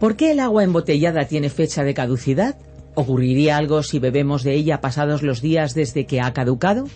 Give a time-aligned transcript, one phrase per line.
[0.00, 2.56] ¿Por qué el agua embotellada tiene fecha de caducidad?
[2.94, 6.86] ¿Ocurriría algo si bebemos de ella pasados los días desde que ha caducado?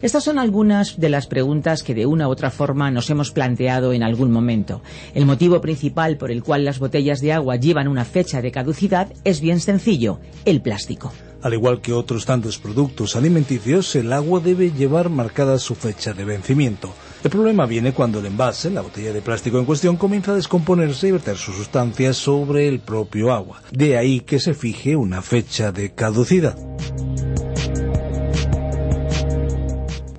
[0.00, 3.92] Estas son algunas de las preguntas que de una u otra forma nos hemos planteado
[3.92, 4.80] en algún momento.
[5.14, 9.12] El motivo principal por el cual las botellas de agua llevan una fecha de caducidad
[9.24, 11.12] es bien sencillo, el plástico.
[11.42, 16.24] Al igual que otros tantos productos alimenticios, el agua debe llevar marcada su fecha de
[16.24, 16.94] vencimiento.
[17.24, 21.08] El problema viene cuando el envase, la botella de plástico en cuestión, comienza a descomponerse
[21.08, 23.62] y verter sus sustancias sobre el propio agua.
[23.70, 26.54] De ahí que se fije una fecha de caducidad.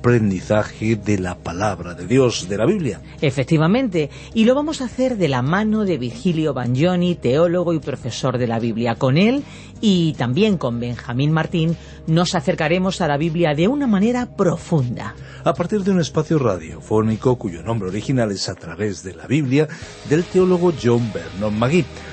[0.00, 3.00] aprendizaje de la palabra de Dios, de la Biblia.
[3.20, 8.38] Efectivamente, y lo vamos a hacer de la mano de Virgilio Bagnoni, teólogo y profesor
[8.38, 8.94] de la Biblia.
[8.94, 9.44] Con él
[9.80, 15.14] y también con Benjamín Martín nos acercaremos a la Biblia de una manera profunda.
[15.44, 19.68] A partir de un espacio radiofónico cuyo nombre original es A través de la Biblia
[20.08, 21.84] del teólogo John Vernon Magui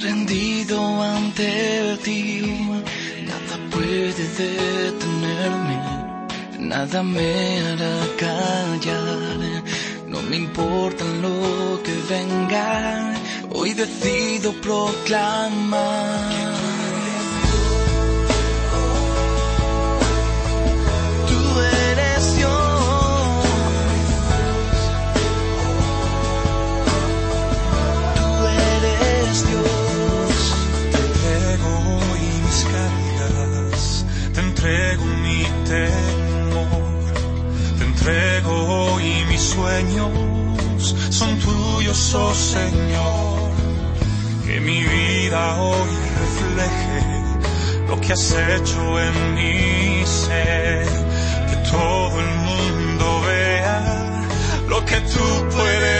[0.00, 2.42] Rendido ante ti.
[3.26, 5.78] Nada puede detenerme,
[6.58, 9.62] nada me hará callar.
[10.06, 13.14] No me importa lo que venga,
[13.52, 16.49] hoy decido proclamar.
[35.70, 35.88] Te
[37.84, 38.52] entrego
[38.94, 43.50] hoy mis sueños, son tuyos, oh Señor.
[44.44, 45.90] Que mi vida hoy
[46.22, 47.02] refleje
[47.88, 50.86] lo que has hecho en mi ser,
[51.50, 54.26] que todo el mundo vea
[54.68, 55.24] lo que tú
[55.54, 55.99] puedes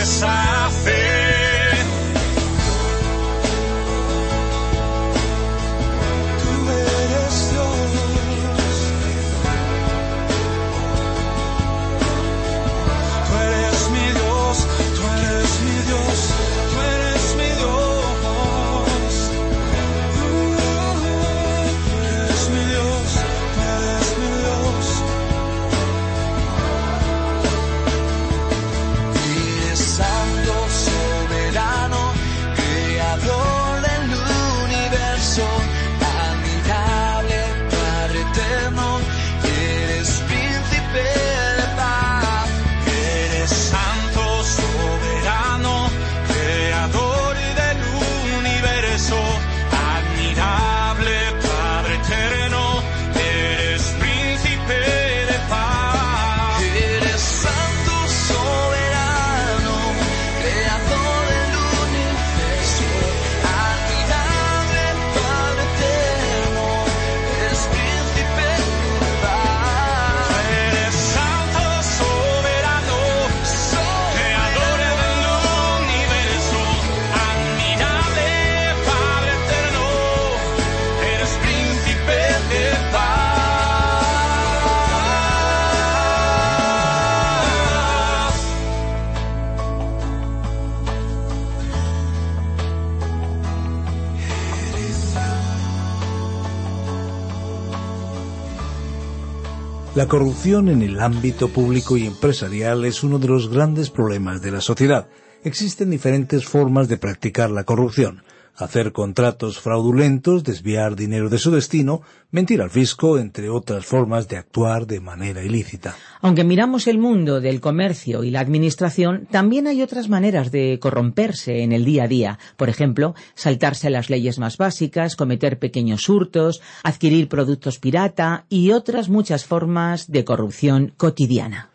[100.01, 104.51] La corrupción en el ámbito público y empresarial es uno de los grandes problemas de
[104.51, 105.11] la sociedad.
[105.45, 108.23] Existen diferentes formas de practicar la corrupción
[108.57, 114.37] hacer contratos fraudulentos, desviar dinero de su destino, mentir al fisco, entre otras formas de
[114.37, 115.97] actuar de manera ilícita.
[116.21, 121.63] Aunque miramos el mundo del comercio y la administración, también hay otras maneras de corromperse
[121.63, 122.39] en el día a día.
[122.57, 129.09] Por ejemplo, saltarse las leyes más básicas, cometer pequeños hurtos, adquirir productos pirata y otras
[129.09, 131.70] muchas formas de corrupción cotidiana.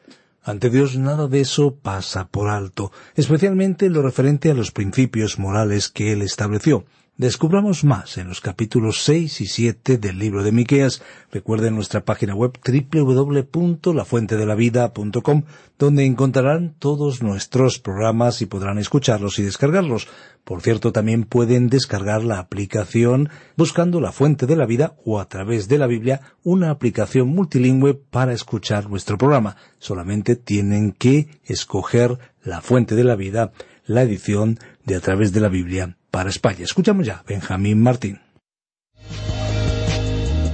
[0.46, 5.40] Ante Dios nada de eso pasa por alto, especialmente en lo referente a los principios
[5.40, 6.86] morales que Él estableció.
[7.18, 11.02] Descubramos más en los capítulos 6 y 7 del libro de Miqueas.
[11.32, 12.60] Recuerden nuestra página web
[12.92, 15.44] www.lafuentedelavida.com
[15.80, 20.10] donde encontrarán todos nuestros programas y podrán escucharlos y descargarlos.
[20.44, 25.30] Por cierto, también pueden descargar la aplicación buscando la fuente de la vida o a
[25.30, 29.56] través de la Biblia, una aplicación multilingüe para escuchar nuestro programa.
[29.80, 33.54] Solamente tienen que escoger la fuente de la vida,
[33.86, 36.64] la edición de a través de la Biblia para España.
[36.64, 38.22] Escuchamos ya Benjamín Martín.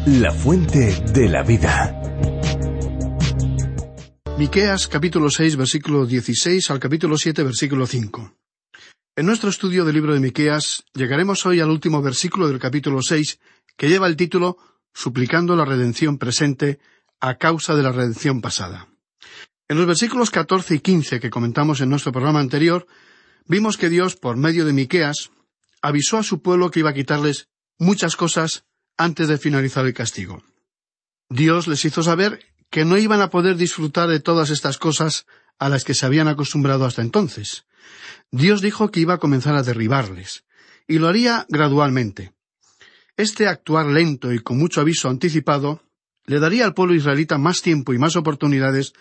[0.07, 2.01] La fuente de la vida.
[4.39, 8.33] Miqueas capítulo 6 versículo 16 al capítulo 7 versículo 5.
[9.15, 13.37] En nuestro estudio del libro de Miqueas llegaremos hoy al último versículo del capítulo 6
[13.77, 14.57] que lleva el título
[14.95, 16.79] Suplicando la redención presente
[17.19, 18.87] a causa de la redención pasada.
[19.69, 22.87] En los versículos 14 y 15 que comentamos en nuestro programa anterior,
[23.45, 25.29] vimos que Dios, por medio de Miqueas,
[25.81, 28.65] avisó a su pueblo que iba a quitarles muchas cosas
[28.97, 30.43] antes de finalizar el castigo.
[31.29, 35.25] Dios les hizo saber que no iban a poder disfrutar de todas estas cosas
[35.59, 37.65] a las que se habían acostumbrado hasta entonces.
[38.31, 40.45] Dios dijo que iba a comenzar a derribarles,
[40.87, 42.33] y lo haría gradualmente.
[43.17, 45.83] Este actuar lento y con mucho aviso anticipado
[46.25, 48.93] le daría al pueblo israelita más tiempo y más oportunidades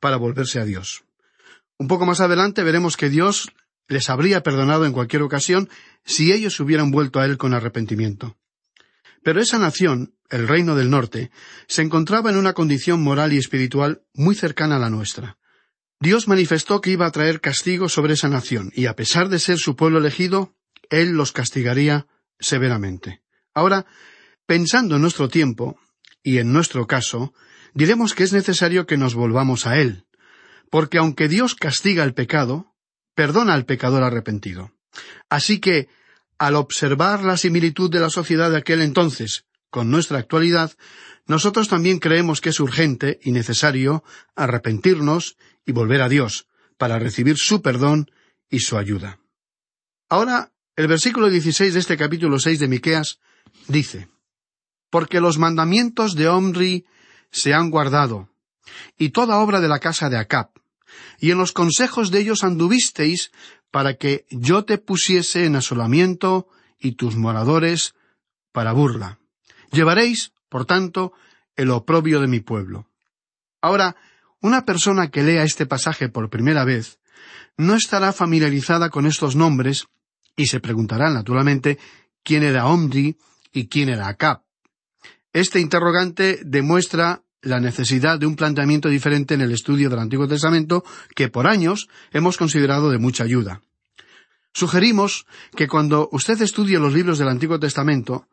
[0.00, 1.04] para volverse a Dios.
[1.78, 3.52] Un poco más adelante veremos que Dios
[3.88, 5.68] les habría perdonado en cualquier ocasión
[6.04, 8.36] si ellos hubieran vuelto a Él con arrepentimiento.
[9.22, 11.30] Pero esa nación, el reino del norte,
[11.66, 15.38] se encontraba en una condición moral y espiritual muy cercana a la nuestra.
[16.00, 19.58] Dios manifestó que iba a traer castigo sobre esa nación, y a pesar de ser
[19.58, 20.54] su pueblo elegido,
[20.90, 22.06] Él los castigaría
[22.38, 23.22] severamente.
[23.52, 23.86] Ahora,
[24.46, 25.78] pensando en nuestro tiempo,
[26.22, 27.32] y en nuestro caso,
[27.74, 30.06] diremos que es necesario que nos volvamos a Él,
[30.70, 32.74] porque aunque Dios castiga el pecado,
[33.18, 34.70] perdona al pecador arrepentido.
[35.28, 35.88] Así que,
[36.38, 40.70] al observar la similitud de la sociedad de aquel entonces con nuestra actualidad,
[41.26, 44.04] nosotros también creemos que es urgente y necesario
[44.36, 46.46] arrepentirnos y volver a Dios
[46.76, 48.08] para recibir su perdón
[48.50, 49.18] y su ayuda.
[50.08, 53.18] Ahora, el versículo 16 de este capítulo 6 de Miqueas
[53.66, 54.06] dice:
[54.90, 56.86] Porque los mandamientos de Omri
[57.32, 58.28] se han guardado,
[58.96, 60.57] y toda obra de la casa de Acab,
[61.18, 63.30] y en los consejos de ellos anduvisteis
[63.70, 67.94] para que yo te pusiese en asolamiento y tus moradores
[68.52, 69.18] para burla.
[69.72, 71.12] Llevaréis, por tanto,
[71.56, 72.86] el oprobio de mi pueblo.
[73.60, 73.96] Ahora,
[74.40, 76.98] una persona que lea este pasaje por primera vez
[77.56, 79.88] no estará familiarizada con estos nombres
[80.36, 81.78] y se preguntará, naturalmente,
[82.22, 83.18] quién era Omri
[83.52, 84.42] y quién era Acab.
[85.32, 90.84] Este interrogante demuestra la necesidad de un planteamiento diferente en el estudio del Antiguo Testamento
[91.14, 93.62] que por años hemos considerado de mucha ayuda.
[94.52, 98.26] Sugerimos que cuando usted estudie los libros del Antiguo Testamento,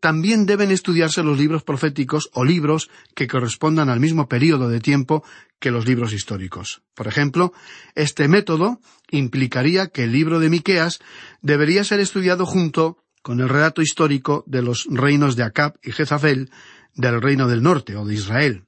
[0.00, 5.24] también deben estudiarse los libros proféticos o libros que correspondan al mismo período de tiempo
[5.60, 6.82] que los libros históricos.
[6.94, 7.52] Por ejemplo,
[7.94, 10.98] este método implicaría que el libro de Miqueas
[11.40, 16.50] debería ser estudiado junto con el relato histórico de los reinos de Acab y Jezabel
[16.94, 18.64] del reino del norte o de Israel.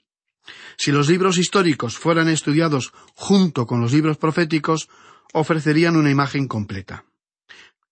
[0.76, 4.88] Si los libros históricos fueran estudiados junto con los libros proféticos,
[5.32, 7.04] ofrecerían una imagen completa.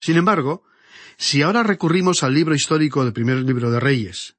[0.00, 0.64] Sin embargo,
[1.16, 4.37] si ahora recurrimos al libro histórico del primer libro de Reyes,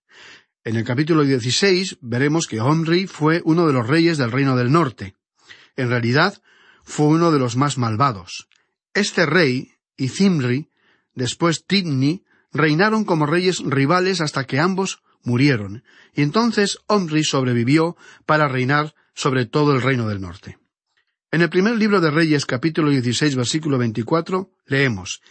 [0.63, 4.71] en el capítulo 16 veremos que Omri fue uno de los reyes del reino del
[4.71, 5.15] norte.
[5.75, 6.41] En realidad,
[6.83, 8.47] fue uno de los más malvados.
[8.93, 10.69] Este rey y Zimri,
[11.15, 18.47] después Tidni, reinaron como reyes rivales hasta que ambos murieron, y entonces Omri sobrevivió para
[18.47, 20.57] reinar sobre todo el reino del norte.
[21.31, 25.21] En el primer libro de Reyes capítulo 16 versículo 24 leemos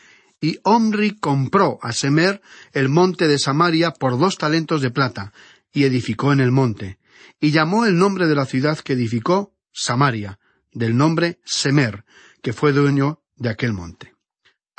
[0.40, 5.32] Y Omri compró a Semer el monte de Samaria por dos talentos de plata,
[5.72, 6.98] y edificó en el monte,
[7.40, 10.38] y llamó el nombre de la ciudad que edificó Samaria,
[10.72, 12.04] del nombre Semer,
[12.42, 14.11] que fue dueño de aquel monte.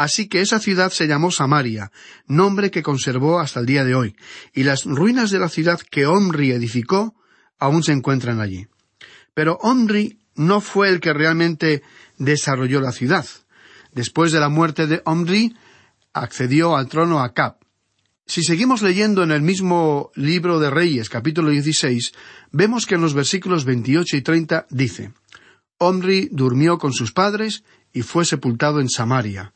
[0.04, 1.90] Así que esa ciudad se llamó Samaria,
[2.28, 4.18] nombre que conservó hasta el día de hoy,
[4.54, 7.16] y las ruinas de la ciudad que Omri edificó
[7.58, 8.68] aún se encuentran allí.
[9.34, 11.84] Pero Omri no fue el que realmente
[12.18, 13.26] desarrolló la ciudad.
[13.94, 15.56] Después de la muerte de Omri,
[16.12, 17.56] accedió al trono Acab.
[18.26, 22.12] Si seguimos leyendo en el mismo libro de Reyes, capítulo 16,
[22.52, 25.14] vemos que en los versículos 28 y 30 dice,
[25.78, 29.54] Omri durmió con sus padres y fue sepultado en Samaria.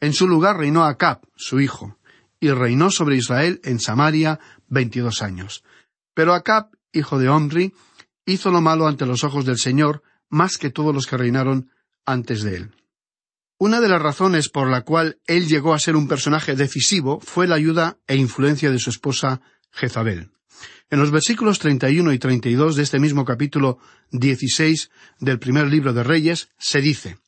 [0.00, 1.98] En su lugar reinó Acab, su hijo,
[2.40, 4.38] y reinó sobre Israel en Samaria
[4.68, 5.64] veintidós años.
[6.14, 7.74] Pero Acab, hijo de Omri,
[8.24, 11.70] hizo lo malo ante los ojos del Señor, más que todos los que reinaron
[12.04, 12.70] antes de él.
[13.58, 17.46] Una de las razones por la cual él llegó a ser un personaje decisivo fue
[17.46, 20.30] la ayuda e influencia de su esposa Jezabel.
[20.90, 23.78] En los versículos 31 y 32 de este mismo capítulo
[24.12, 27.18] 16 del primer libro de Reyes se dice,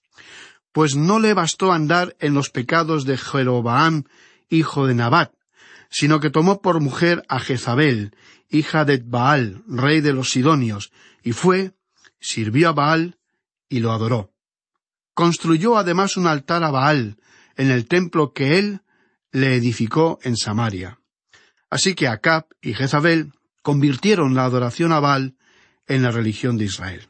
[0.73, 4.05] Pues no le bastó andar en los pecados de Jerobaam,
[4.49, 5.33] hijo de Nabat,
[5.91, 8.15] sino que tomó por mujer a Jezabel,
[8.51, 11.73] hija de Baal, rey de los Sidonios, y fue,
[12.21, 13.19] sirvió a Baal
[13.69, 14.33] y lo adoró.
[15.15, 17.17] Construyó además un altar a Baal
[17.57, 18.83] en el templo que él
[19.33, 21.01] le edificó en Samaria.
[21.71, 23.33] Así que Acab y Jezabel
[23.63, 25.37] convirtieron la adoración a Baal
[25.87, 27.09] en la religión de Israel.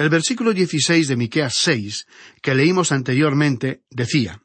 [0.00, 2.06] El versículo 16 de Miqueas 6,
[2.40, 4.40] que leímos anteriormente, decía,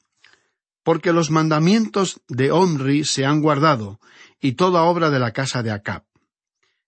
[0.83, 4.01] Porque los mandamientos de Omri se han guardado,
[4.41, 6.03] y toda obra de la casa de Acab.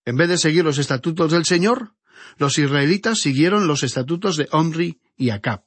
[0.04, 1.94] En vez de seguir los estatutos del Señor,
[2.36, 5.64] los israelitas siguieron los estatutos de Omri y Acab.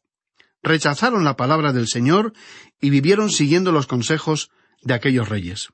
[0.63, 2.35] Rechazaron la palabra del Señor
[2.83, 4.51] y vivieron siguiendo los consejos
[4.83, 5.71] de aquellos reyes.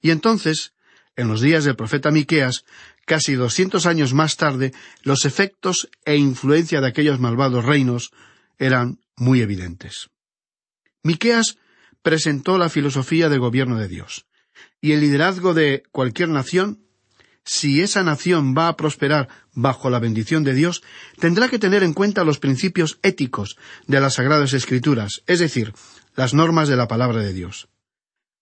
[0.00, 0.74] Y entonces,
[1.16, 2.64] en los días del profeta Miqueas,
[3.08, 4.72] casi doscientos años más tarde,
[5.02, 8.12] los efectos e influencia de aquellos malvados reinos
[8.58, 10.10] eran muy evidentes.
[11.02, 11.56] Miqueas
[12.02, 14.26] presentó la filosofía de gobierno de Dios.
[14.80, 16.84] Y el liderazgo de cualquier nación
[17.48, 20.82] si esa nación va a prosperar bajo la bendición de Dios,
[21.18, 25.72] tendrá que tener en cuenta los principios éticos de las Sagradas Escrituras, es decir,
[26.14, 27.68] las normas de la palabra de Dios.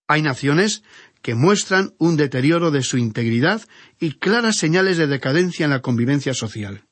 [0.09, 0.83] Hay naciones
[1.27, 3.61] que muestran un deterioro de su integridad
[3.99, 6.85] y claras señales de decadencia en la convivencia social.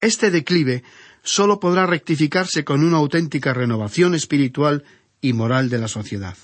[0.00, 0.84] Este declive
[1.24, 4.84] sólo podrá rectificarse con una auténtica renovación espiritual
[5.20, 6.36] y moral de la sociedad.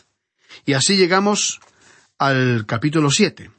[0.66, 1.60] Y así llegamos
[2.18, 3.52] al capítulo siete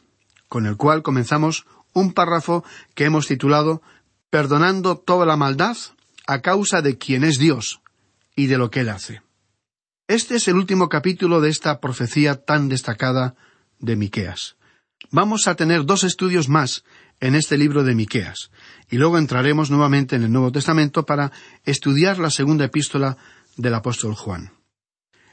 [0.50, 3.82] con el cual comenzamos un párrafo que hemos titulado
[4.30, 5.78] Perdonando toda la maldad
[6.28, 7.80] a causa de quien es Dios
[8.36, 9.22] y de lo que Él hace.
[10.10, 13.38] Este es el último capítulo de esta profecía tan destacada
[13.81, 14.55] de Miqueas.
[15.09, 16.83] Vamos a tener dos estudios más
[17.19, 18.51] en este libro de Miqueas,
[18.89, 21.31] y luego entraremos nuevamente en el Nuevo Testamento para
[21.65, 23.17] estudiar la segunda epístola
[23.57, 24.53] del apóstol Juan.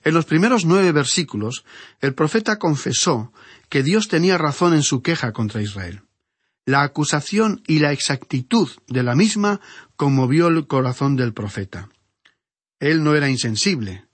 [0.05, 1.65] En los primeros nueve versículos,
[2.01, 3.33] el profeta confesó
[3.69, 6.03] que Dios tenía razón en su queja contra Israel.
[6.65, 9.61] La acusación y la exactitud de la misma
[9.97, 11.89] conmovió el corazón del profeta.
[12.81, 14.08] Él no era insensible.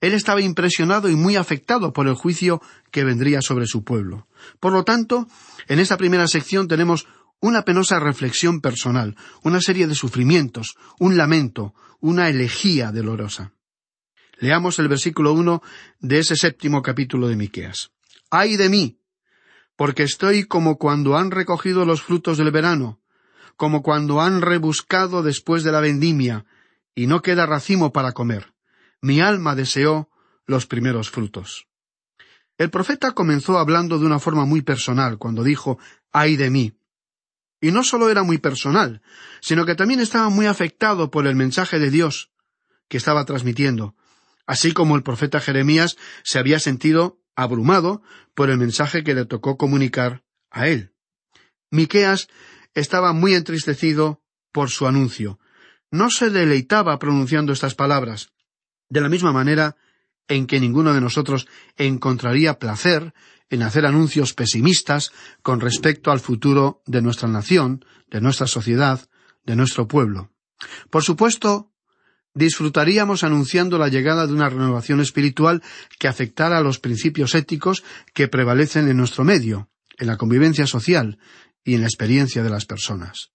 [0.00, 2.60] Él estaba impresionado y muy afectado por el juicio
[2.90, 4.28] que vendría sobre su pueblo.
[4.60, 5.26] Por lo tanto,
[5.66, 7.06] en esta primera sección tenemos
[7.40, 13.52] una penosa reflexión personal, una serie de sufrimientos, un lamento, una elegía dolorosa.
[14.38, 15.62] Leamos el versículo uno
[16.00, 17.90] de ese séptimo capítulo de Miqueas.
[18.30, 18.98] ¡Ay de mí!
[19.76, 23.00] Porque estoy como cuando han recogido los frutos del verano,
[23.56, 26.44] como cuando han rebuscado después de la vendimia,
[26.94, 28.53] y no queda racimo para comer.
[29.04, 30.08] Mi alma deseó
[30.46, 31.68] los primeros frutos.
[32.56, 35.78] El profeta comenzó hablando de una forma muy personal cuando dijo
[36.10, 36.72] ay de mí.
[37.60, 39.02] Y no solo era muy personal,
[39.42, 42.30] sino que también estaba muy afectado por el mensaje de Dios
[42.88, 43.94] que estaba transmitiendo,
[44.46, 48.00] así como el profeta Jeremías se había sentido abrumado
[48.32, 50.94] por el mensaje que le tocó comunicar a él.
[51.70, 52.28] Miqueas
[52.72, 55.38] estaba muy entristecido por su anuncio.
[55.90, 58.33] No se deleitaba pronunciando estas palabras,
[58.94, 59.76] de la misma manera
[60.28, 63.12] en que ninguno de nosotros encontraría placer
[63.50, 65.10] en hacer anuncios pesimistas
[65.42, 69.00] con respecto al futuro de nuestra nación, de nuestra sociedad,
[69.44, 70.30] de nuestro pueblo.
[70.90, 71.72] Por supuesto,
[72.34, 75.60] disfrutaríamos anunciando la llegada de una renovación espiritual
[75.98, 77.82] que afectara a los principios éticos
[78.14, 81.18] que prevalecen en nuestro medio, en la convivencia social
[81.64, 83.32] y en la experiencia de las personas.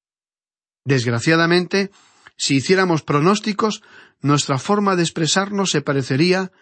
[0.86, 1.92] Desgraciadamente,
[2.40, 3.84] si hiciéramos pronósticos,
[4.22, 6.54] nuestra forma de expresarnos se parecería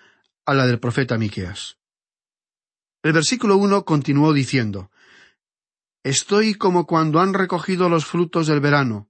[0.43, 1.77] a la del profeta Miqueas.
[3.03, 4.89] El versículo uno continuó diciendo
[6.03, 9.07] Estoy como cuando han recogido los frutos del verano,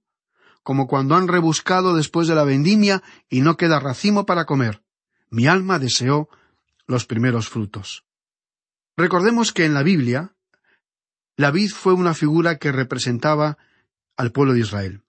[0.62, 4.82] como cuando han rebuscado después de la vendimia y no queda racimo para comer.
[5.30, 6.28] Mi alma deseó
[6.86, 8.04] los primeros frutos.
[8.94, 10.36] Recordemos que en la Biblia
[11.36, 13.56] la vid fue una figura que representaba
[14.18, 15.02] al pueblo de Israel.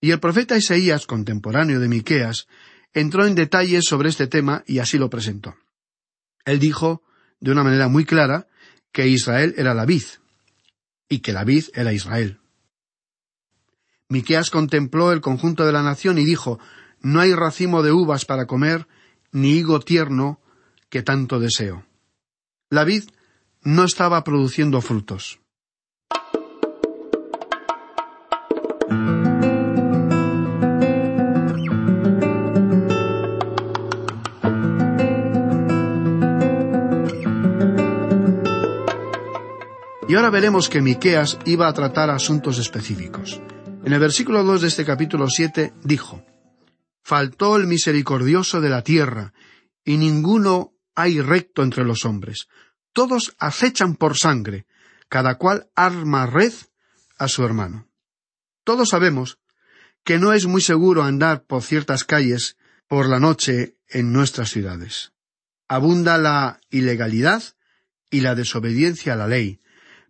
[0.00, 2.46] Y el profeta Isaías, contemporáneo de Miqueas,
[2.92, 5.56] entró en detalles sobre este tema y así lo presentó.
[6.44, 7.02] Él dijo,
[7.40, 8.46] de una manera muy clara,
[8.92, 10.04] que Israel era la vid,
[11.08, 12.40] y que la vid era Israel.
[14.08, 16.58] Miqueas contempló el conjunto de la nación y dijo,
[17.00, 18.86] No hay racimo de uvas para comer,
[19.32, 20.40] ni higo tierno
[20.88, 21.84] que tanto deseo.
[22.70, 23.04] La vid
[23.62, 25.40] no estaba produciendo frutos.
[40.16, 43.40] Ahora veremos que Miqueas iba a tratar asuntos específicos.
[43.84, 46.24] En el versículo 2 de este capítulo 7 dijo,
[47.02, 49.32] Faltó el misericordioso de la tierra,
[49.84, 52.48] y ninguno hay recto entre los hombres.
[52.92, 54.66] Todos acechan por sangre,
[55.08, 56.52] cada cual arma red
[57.18, 57.88] a su hermano.
[58.64, 59.38] Todos sabemos
[60.02, 62.56] que no es muy seguro andar por ciertas calles
[62.88, 65.12] por la noche en nuestras ciudades.
[65.68, 67.42] Abunda la ilegalidad
[68.10, 69.60] y la desobediencia a la ley,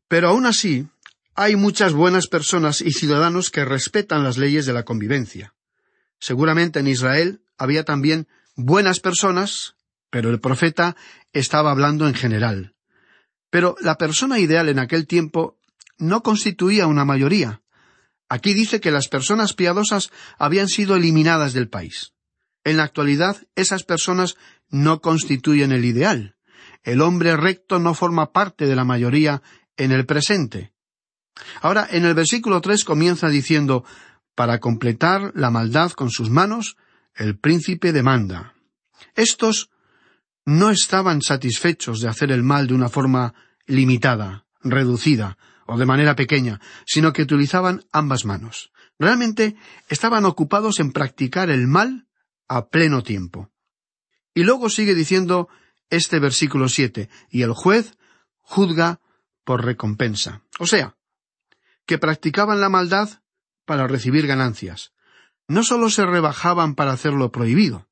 [0.09, 0.89] pero aún así,
[1.35, 5.55] hay muchas buenas personas y ciudadanos que respetan las leyes de la convivencia.
[6.19, 9.77] Seguramente en Israel había también buenas personas,
[10.11, 10.97] pero el profeta
[11.33, 12.75] estaba hablando en general.
[13.51, 15.59] Pero la persona ideal en aquel tiempo
[15.99, 17.63] no constituía una mayoría.
[18.29, 22.13] Aquí dice que las personas piadosas habían sido eliminadas del país.
[22.65, 24.37] En la actualidad, esas personas
[24.69, 26.37] no constituyen el ideal.
[26.83, 29.43] El hombre recto no forma parte de la mayoría
[29.77, 30.73] en el presente.
[31.61, 33.85] Ahora, en el versículo tres comienza diciendo
[34.35, 36.77] para completar la maldad con sus manos,
[37.15, 38.55] el príncipe demanda.
[39.15, 39.71] Estos
[40.45, 43.35] no estaban satisfechos de hacer el mal de una forma
[43.67, 48.71] limitada, reducida o de manera pequeña, sino que utilizaban ambas manos.
[48.99, 49.57] Realmente
[49.89, 52.07] estaban ocupados en practicar el mal
[52.49, 53.51] a pleno tiempo.
[54.35, 55.49] Y luego sigue diciendo
[55.91, 57.97] este versículo siete, y el juez
[58.41, 59.01] juzga
[59.47, 60.43] por recompensa.
[60.59, 60.97] O sea,
[61.87, 63.23] que practicaban la maldad
[63.65, 64.93] para recibir ganancias.
[65.49, 67.89] No sólo se rebajaban para hacer lo prohibido,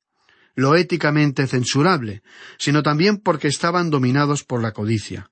[0.53, 2.21] lo éticamente censurable,
[2.59, 5.31] sino también porque estaban dominados por la codicia.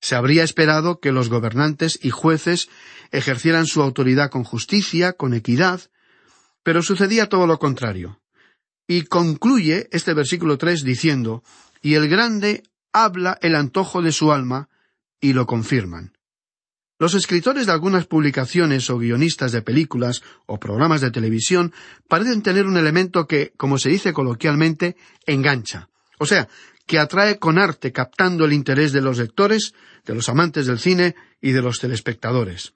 [0.00, 2.68] Se habría esperado que los gobernantes y jueces
[3.12, 5.80] ejercieran su autoridad con justicia, con equidad,
[6.64, 8.20] pero sucedía todo lo contrario.
[8.88, 11.44] Y concluye este versículo tres diciendo
[11.80, 14.68] Y el grande habla el antojo de su alma,
[15.22, 16.12] y lo confirman.
[16.98, 21.72] Los escritores de algunas publicaciones o guionistas de películas o programas de televisión
[22.06, 25.88] parecen tener un elemento que, como se dice coloquialmente, engancha.
[26.18, 26.48] O sea,
[26.86, 29.72] que atrae con arte captando el interés de los lectores,
[30.04, 32.74] de los amantes del cine y de los telespectadores.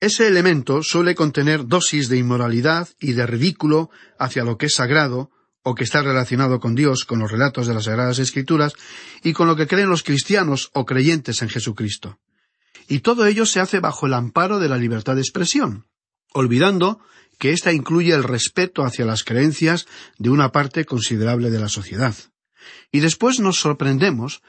[0.00, 5.30] Ese elemento suele contener dosis de inmoralidad y de ridículo hacia lo que es sagrado,
[5.64, 8.74] o que está relacionado con Dios, con los relatos de las Sagradas Escrituras,
[9.22, 12.20] y con lo que creen los cristianos o creyentes en Jesucristo.
[12.86, 15.86] Y todo ello se hace bajo el amparo de la libertad de expresión,
[16.32, 17.00] olvidando
[17.38, 19.86] que ésta incluye el respeto hacia las creencias
[20.18, 22.14] de una parte considerable de la sociedad.
[22.92, 24.42] Y después nos sorprendemos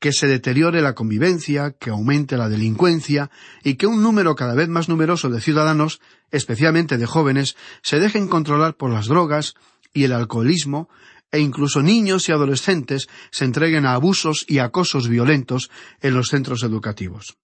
[0.00, 3.30] que se deteriore la convivencia, que aumente la delincuencia
[3.62, 6.00] y que un número cada vez más numeroso de ciudadanos,
[6.32, 9.54] especialmente de jóvenes, se dejen controlar por las drogas,
[9.92, 10.88] y el alcoholismo,
[11.30, 16.62] e incluso niños y adolescentes se entreguen a abusos y acosos violentos en los centros
[16.62, 17.38] educativos.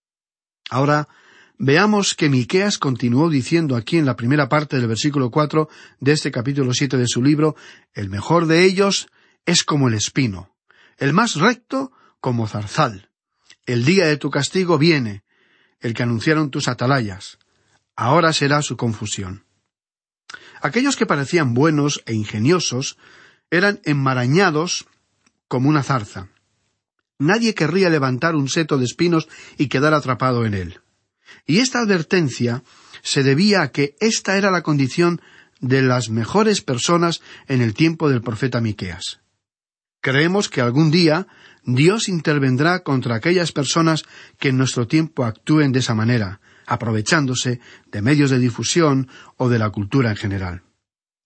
[0.69, 1.09] Ahora,
[1.59, 5.69] veamos que Miqueas continuó diciendo aquí en la primera parte del versículo cuatro
[6.01, 7.57] de este capítulo siete de su libro
[7.95, 9.09] El mejor de ellos
[9.47, 10.55] es como el espino,
[10.99, 13.11] el más recto como zarzal.
[13.65, 15.25] El día de tu castigo viene,
[15.81, 17.39] el que anunciaron tus atalayas.
[17.97, 19.48] Ahora será su confusión.
[20.61, 22.97] Aquellos que parecían buenos e ingeniosos
[23.51, 24.87] eran enmarañados
[25.49, 26.29] como una zarza.
[27.19, 30.81] Nadie querría levantar un seto de espinos y quedar atrapado en él.
[31.47, 32.63] Y esta advertencia
[33.03, 35.21] se debía a que esta era la condición
[35.61, 39.21] de las mejores personas en el tiempo del profeta Miqueas.
[40.01, 41.27] Creemos que algún día
[41.65, 44.05] Dios intervendrá contra aquellas personas
[44.39, 49.59] que en nuestro tiempo actúen de esa manera, aprovechándose de medios de difusión o de
[49.59, 50.63] la cultura en general.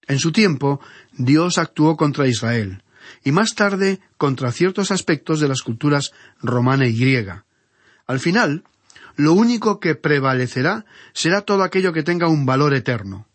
[0.06, 0.80] En su tiempo,
[1.12, 2.82] Dios actuó contra Israel,
[3.24, 7.44] y más tarde contra ciertos aspectos de las culturas romana y griega.
[8.06, 8.64] Al final,
[9.16, 13.28] lo único que prevalecerá será todo aquello que tenga un valor eterno.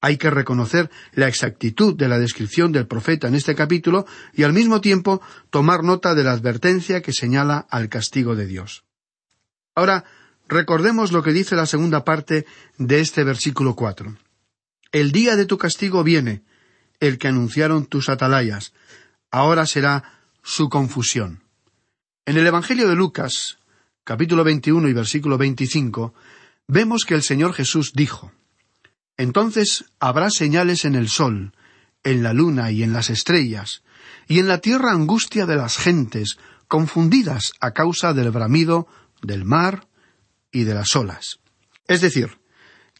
[0.00, 4.52] Hay que reconocer la exactitud de la descripción del profeta en este capítulo y al
[4.52, 8.84] mismo tiempo tomar nota de la advertencia que señala al castigo de Dios.
[9.74, 10.04] Ahora,
[10.48, 12.46] recordemos lo que dice la segunda parte
[12.78, 14.16] de este versículo cuatro.
[14.90, 16.42] El día de tu castigo viene,
[17.00, 18.72] el que anunciaron tus atalayas.
[19.30, 21.42] Ahora será su confusión.
[22.24, 23.58] En el Evangelio de Lucas,
[24.04, 26.14] capítulo 21 y versículo 25,
[26.66, 28.32] vemos que el Señor Jesús dijo,
[29.16, 31.52] Entonces habrá señales en el sol,
[32.04, 33.82] en la luna y en las estrellas,
[34.26, 38.86] y en la tierra angustia de las gentes, confundidas a causa del bramido
[39.22, 39.86] del mar
[40.52, 41.38] y de las olas.
[41.86, 42.38] Es decir,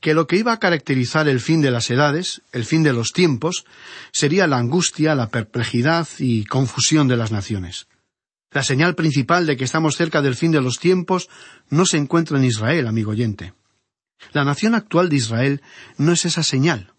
[0.00, 3.12] que lo que iba a caracterizar el fin de las edades, el fin de los
[3.12, 3.64] tiempos,
[4.12, 7.88] sería la angustia, la perplejidad y confusión de las naciones.
[8.50, 11.28] La señal principal de que estamos cerca del fin de los tiempos
[11.68, 13.52] no se encuentra en Israel, amigo oyente.
[14.32, 15.62] La nación actual de Israel
[15.96, 16.92] no es esa señal.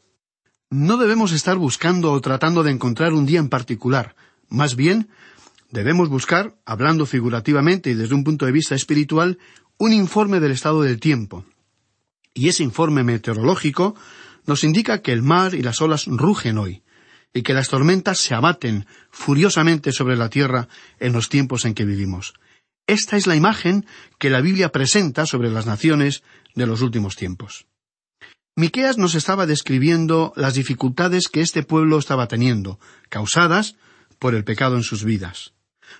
[0.69, 4.15] No debemos estar buscando o tratando de encontrar un día en particular.
[4.47, 5.09] Más bien,
[5.71, 9.39] debemos buscar, hablando figurativamente y desde un punto de vista espiritual,
[9.79, 11.45] un informe del estado del tiempo,
[12.33, 13.95] y ese informe meteorológico
[14.45, 16.83] nos indica que el mar y las olas rugen hoy,
[17.33, 20.67] y que las tormentas se abaten furiosamente sobre la tierra
[20.99, 22.33] en los tiempos en que vivimos.
[22.87, 23.85] Esta es la imagen
[24.17, 26.23] que la Biblia presenta sobre las naciones
[26.55, 27.65] de los últimos tiempos.
[28.57, 33.75] Miqueas nos estaba describiendo las dificultades que este pueblo estaba teniendo, causadas
[34.17, 35.53] por el pecado en sus vidas.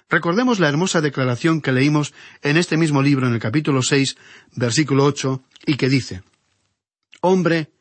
[0.10, 4.18] Recordemos la hermosa declaración que leímos en este mismo libro en el capítulo seis,
[4.56, 6.24] versículo ocho, y que dice
[7.22, 7.72] Hombre,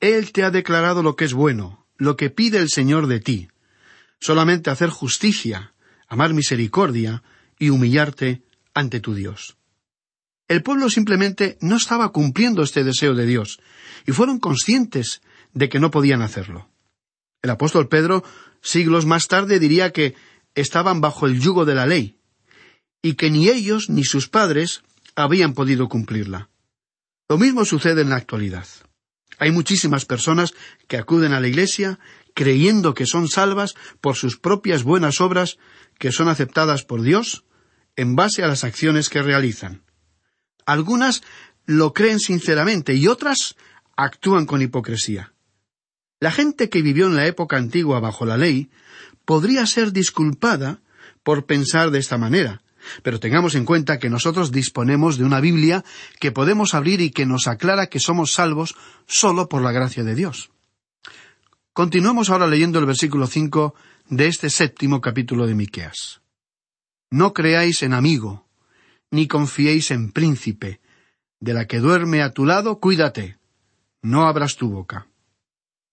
[0.00, 3.48] Él te ha declarado lo que es bueno, lo que pide el Señor de ti,
[4.20, 5.72] solamente hacer justicia,
[6.08, 7.22] amar misericordia
[7.58, 8.42] y humillarte
[8.74, 9.56] ante tu Dios.
[10.48, 13.60] El pueblo simplemente no estaba cumpliendo este deseo de Dios,
[14.06, 15.22] y fueron conscientes
[15.54, 16.68] de que no podían hacerlo.
[17.42, 18.24] El apóstol Pedro,
[18.60, 20.14] siglos más tarde, diría que
[20.54, 22.18] estaban bajo el yugo de la ley,
[23.02, 24.82] y que ni ellos ni sus padres
[25.14, 26.48] habían podido cumplirla.
[27.28, 28.66] Lo mismo sucede en la actualidad.
[29.38, 30.54] Hay muchísimas personas
[30.86, 31.98] que acuden a la Iglesia
[32.34, 35.58] creyendo que son salvas por sus propias buenas obras
[35.98, 37.44] que son aceptadas por Dios
[37.96, 39.82] en base a las acciones que realizan.
[40.64, 41.22] Algunas
[41.66, 43.56] lo creen sinceramente y otras
[43.96, 45.32] actúan con hipocresía.
[46.20, 48.70] La gente que vivió en la época antigua bajo la ley
[49.32, 50.82] podría ser disculpada
[51.22, 52.60] por pensar de esta manera,
[53.02, 55.86] pero tengamos en cuenta que nosotros disponemos de una Biblia
[56.20, 60.14] que podemos abrir y que nos aclara que somos salvos solo por la gracia de
[60.14, 60.50] Dios.
[61.72, 63.74] Continuemos ahora leyendo el versículo cinco
[64.06, 66.20] de este séptimo capítulo de Miqueas.
[67.10, 68.46] No creáis en amigo,
[69.10, 70.82] ni confiéis en príncipe,
[71.40, 73.38] de la que duerme a tu lado, cuídate,
[74.02, 75.06] no abras tu boca.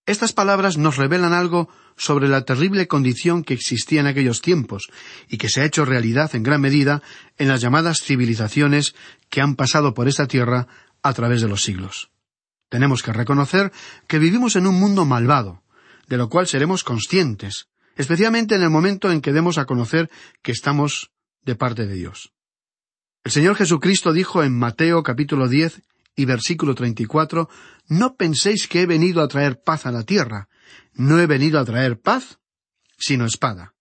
[0.09, 4.89] Estas palabras nos revelan algo sobre la terrible condición que existía en aquellos tiempos
[5.27, 7.03] y que se ha hecho realidad en gran medida
[7.37, 8.95] en las llamadas civilizaciones
[9.29, 10.65] que han pasado por esta tierra
[11.03, 12.09] a través de los siglos.
[12.69, 13.71] Tenemos que reconocer
[14.07, 15.61] que vivimos en un mundo malvado,
[16.07, 20.09] de lo cual seremos conscientes, especialmente en el momento en que demos a conocer
[20.41, 21.11] que estamos
[21.43, 22.33] de parte de Dios.
[23.23, 25.83] El Señor Jesucristo dijo en Mateo capítulo diez
[26.19, 27.47] y versículo treinta y cuatro
[27.87, 30.49] no penséis que he venido a traer paz a la tierra.
[30.93, 32.39] No he venido a traer paz,
[32.97, 33.73] sino espada.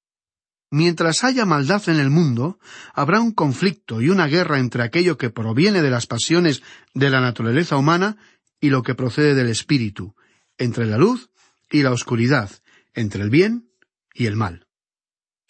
[0.70, 2.60] Mientras haya maldad en el mundo,
[2.94, 6.62] habrá un conflicto y una guerra entre aquello que proviene de las pasiones
[6.94, 8.16] de la naturaleza humana
[8.60, 10.14] y lo que procede del espíritu,
[10.58, 11.30] entre la luz
[11.72, 12.50] y la oscuridad,
[12.94, 13.68] entre el bien
[14.14, 14.67] y el mal.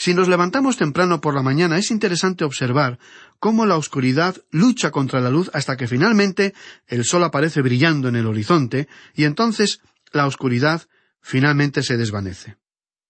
[0.00, 3.00] Si nos levantamos temprano por la mañana es interesante observar
[3.40, 6.54] cómo la oscuridad lucha contra la luz hasta que finalmente
[6.86, 9.80] el sol aparece brillando en el horizonte y entonces
[10.12, 10.82] la oscuridad
[11.20, 12.56] finalmente se desvanece.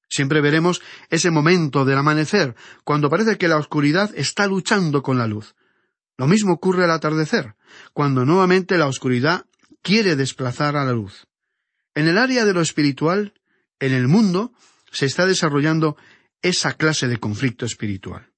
[0.09, 5.27] Siempre veremos ese momento del amanecer, cuando parece que la oscuridad está luchando con la
[5.27, 5.55] luz.
[6.16, 7.55] Lo mismo ocurre al atardecer,
[7.92, 9.44] cuando nuevamente la oscuridad
[9.83, 11.27] quiere desplazar a la luz.
[11.94, 13.35] En el área de lo espiritual,
[13.79, 14.53] en el mundo,
[14.90, 15.98] se está desarrollando
[16.42, 18.33] esa clase de conflicto espiritual.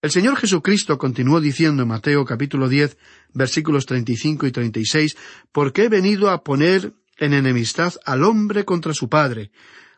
[0.00, 2.98] El Señor Jesucristo continuó diciendo en Mateo capítulo diez
[3.32, 5.16] versículos treinta y cinco y treinta y seis
[5.52, 9.52] porque he venido a poner en enemistad al hombre contra su padre,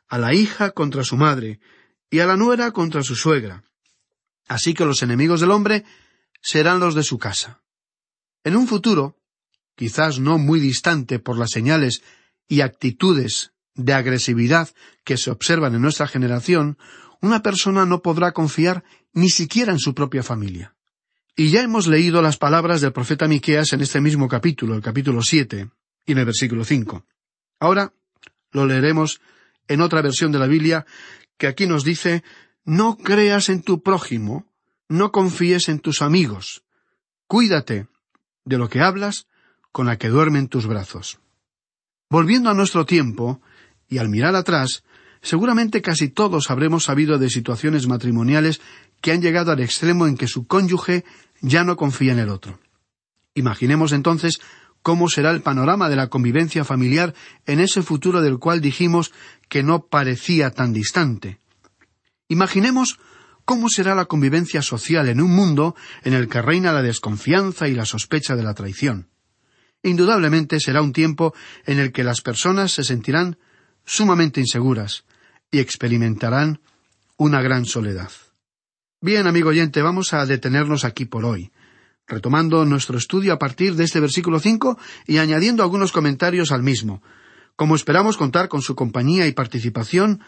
[0.09, 1.61] a la hija contra su madre,
[2.11, 3.65] y a la nuera contra su suegra.
[4.47, 5.85] Así que los enemigos del hombre
[6.43, 7.63] serán los de su casa.
[8.45, 9.17] En un futuro,
[9.75, 12.03] quizás no muy distante por las señales
[12.47, 14.69] y actitudes de agresividad
[15.03, 16.77] que se observan en nuestra generación,
[17.25, 18.85] una persona no podrá confiar
[19.15, 20.75] ni siquiera en su propia familia.
[21.35, 25.23] Y ya hemos leído las palabras del profeta Miqueas en este mismo capítulo, el capítulo
[25.23, 25.71] siete,
[26.05, 27.07] y en el versículo cinco.
[27.59, 27.95] Ahora
[28.53, 29.23] lo leeremos
[29.69, 30.85] en otra versión de la Biblia,
[31.39, 32.23] que aquí nos dice
[32.67, 34.47] No creas en tu prójimo,
[34.91, 36.63] no confíes en tus amigos,
[37.27, 37.89] cuídate,
[38.45, 39.27] de lo que hablas,
[39.73, 41.19] con la que duermen tus brazos.
[42.11, 43.41] Volviendo a nuestro tiempo,
[43.89, 44.85] y al mirar atrás,
[45.25, 48.61] seguramente casi todos habremos sabido de situaciones matrimoniales
[49.01, 51.05] que han llegado al extremo en que su cónyuge
[51.41, 52.61] ya no confía en el otro.
[53.35, 54.41] Imaginemos entonces
[54.83, 57.15] cómo será el panorama de la convivencia familiar
[57.47, 59.13] en ese futuro del cual dijimos
[59.49, 61.41] que no parecía tan distante.
[62.29, 62.99] Imaginemos
[63.47, 67.75] cómo será la convivencia social en un mundo en el que reina la desconfianza y
[67.75, 69.09] la sospecha de la traición.
[69.83, 71.35] Indudablemente será un tiempo
[71.65, 73.39] en el que las personas se sentirán
[73.87, 75.05] sumamente inseguras
[75.51, 76.61] y experimentarán
[77.17, 78.11] una gran soledad.
[79.01, 81.53] Bien, amigo oyente, vamos a detenernos aquí por hoy,
[82.07, 87.03] retomando nuestro estudio a partir de este versículo cinco y añadiendo algunos comentarios al mismo.
[87.57, 90.23] Como esperamos contar con su compañía y participación,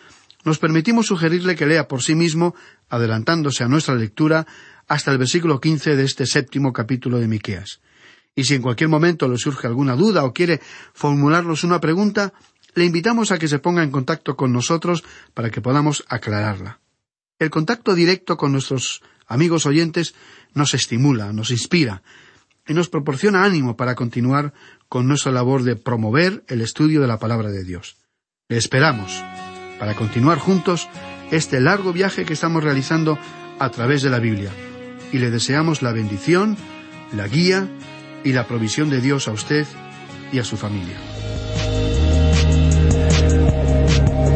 [0.44, 2.54] nos permitimos sugerirle que lea por sí mismo,
[2.88, 4.46] adelantándose a nuestra lectura,
[4.86, 7.80] hasta el versículo quince de este séptimo capítulo de Miqueas.
[8.34, 10.60] Y si en cualquier momento le surge alguna duda o quiere
[10.92, 12.34] formularnos una pregunta,
[12.76, 16.78] le invitamos a que se ponga en contacto con nosotros para que podamos aclararla.
[17.38, 20.14] El contacto directo con nuestros amigos oyentes
[20.52, 22.02] nos estimula, nos inspira
[22.68, 24.52] y nos proporciona ánimo para continuar
[24.90, 27.96] con nuestra labor de promover el estudio de la palabra de Dios.
[28.48, 29.24] Le esperamos
[29.78, 30.86] para continuar juntos
[31.30, 33.18] este largo viaje que estamos realizando
[33.58, 34.50] a través de la Biblia.
[35.12, 36.58] Y le deseamos la bendición,
[37.14, 37.68] la guía
[38.22, 39.66] y la provisión de Dios a usted
[40.30, 41.15] y a su familia.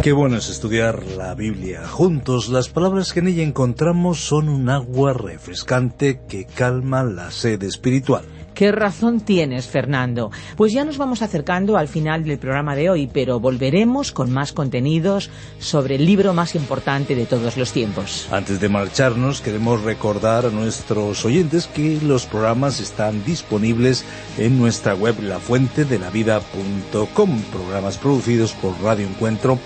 [0.02, 2.48] Qué bueno es estudiar la Biblia juntos.
[2.48, 8.24] Las palabras que en ella encontramos son un agua refrescante que calma la sed espiritual.
[8.60, 10.30] ¿Qué razón tienes, Fernando?
[10.54, 14.52] Pues ya nos vamos acercando al final del programa de hoy, pero volveremos con más
[14.52, 18.28] contenidos sobre el libro más importante de todos los tiempos.
[18.30, 24.04] Antes de marcharnos, queremos recordar a nuestros oyentes que los programas están disponibles
[24.36, 29.58] en nuestra web lafuentedelavida.com, programas producidos por Radio Encuentro,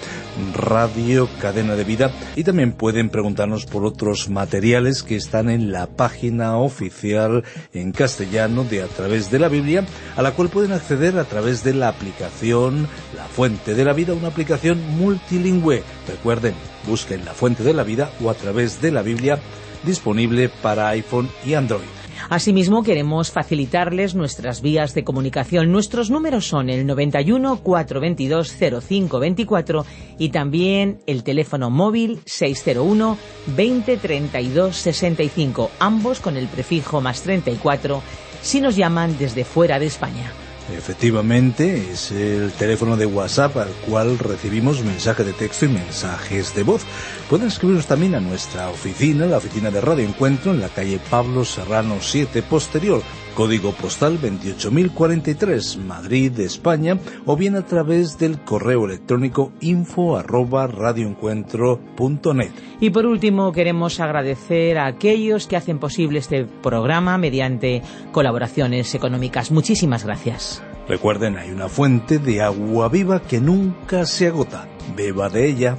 [0.55, 5.89] Radio Cadena de Vida, y también pueden preguntarnos por otros materiales que están en la
[5.89, 9.85] página oficial en castellano de A través de la Biblia,
[10.17, 14.13] a la cual pueden acceder a través de la aplicación La Fuente de la Vida,
[14.13, 15.83] una aplicación multilingüe.
[16.07, 16.55] Recuerden,
[16.87, 19.39] busquen La Fuente de la Vida o a través de la Biblia
[19.85, 21.83] disponible para iPhone y Android.
[22.31, 25.71] Asimismo, queremos facilitarles nuestras vías de comunicación.
[25.71, 28.57] Nuestros números son el 91 422
[28.89, 29.85] 0524
[30.19, 38.03] y también el teléfono móvil 601 20 32 65, ambos con el prefijo más 34
[38.45, 40.31] si nos llaman desde fuera de España.
[40.73, 46.63] Efectivamente, es el teléfono de WhatsApp al cual recibimos mensajes de texto y mensajes de
[46.63, 46.83] voz.
[47.29, 51.45] Pueden escribirnos también a nuestra oficina, la oficina de Radio Encuentro, en la calle Pablo
[51.45, 53.03] Serrano 7 Posterior,
[53.35, 62.51] código postal 28043, Madrid, España, o bien a través del correo electrónico info arroba radioencuentro.net.
[62.81, 69.51] Y por último, queremos agradecer a aquellos que hacen posible este programa mediante colaboraciones económicas.
[69.51, 70.63] Muchísimas gracias.
[70.89, 74.69] Recuerden, hay una fuente de agua viva que nunca se agota.
[74.95, 75.79] Beba de ella.